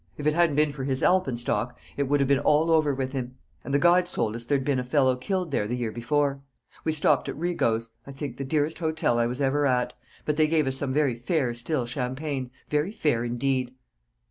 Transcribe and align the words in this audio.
If 0.17 0.25
it 0.25 0.33
hadn't 0.33 0.55
been 0.55 0.73
for 0.73 0.83
his 0.83 1.03
alpen 1.03 1.37
stock, 1.37 1.77
it 1.95 2.07
would 2.07 2.19
have 2.21 2.27
been 2.27 2.39
all 2.39 2.71
over 2.71 2.91
with 2.91 3.11
him; 3.11 3.35
and 3.63 3.71
the 3.71 3.77
guides 3.77 4.11
told 4.11 4.35
us 4.35 4.45
there'd 4.45 4.65
been 4.65 4.79
a 4.79 4.83
fellow 4.83 5.15
killed 5.15 5.51
there 5.51 5.67
the 5.67 5.77
year 5.77 5.91
before. 5.91 6.41
We 6.83 6.91
stopped 6.91 7.29
at 7.29 7.37
Rigot's 7.37 7.91
I 8.07 8.11
think 8.11 8.37
the 8.37 8.43
dearest 8.43 8.79
hotel 8.79 9.19
I 9.19 9.27
was 9.27 9.41
ever 9.41 9.67
at; 9.67 9.93
but 10.25 10.37
they 10.37 10.47
gave 10.47 10.65
us 10.65 10.77
some 10.77 10.91
very 10.91 11.13
fair 11.13 11.53
still 11.53 11.85
champagne 11.85 12.49
very 12.67 12.91
fair 12.91 13.23
indeed." 13.23 13.75